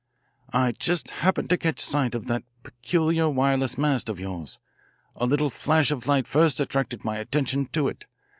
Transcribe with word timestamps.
"I 0.51 0.71
just 0.71 1.11
happened 1.11 1.51
to 1.51 1.59
catch 1.59 1.79
sight 1.79 2.15
of 2.15 2.25
that 2.25 2.41
peculiar 2.63 3.29
wireless 3.29 3.77
mast 3.77 4.09
of 4.09 4.19
yours. 4.19 4.57
A 5.15 5.27
little 5.27 5.51
flash 5.51 5.91
of 5.91 6.07
light 6.07 6.25
first 6.25 6.59
attracted 6.59 7.05
my 7.05 7.17
attention 7.17 7.67
to 7.73 7.87
it. 7.87 8.05